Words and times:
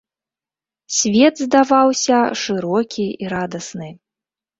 Свет 0.99 1.33
здаваўся 1.43 2.17
шырокі 2.45 3.05
і 3.27 3.29
радасны. 3.35 3.91